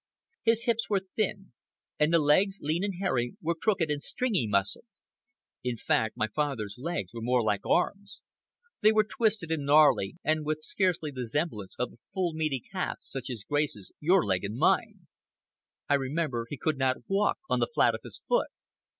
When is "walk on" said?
17.07-17.59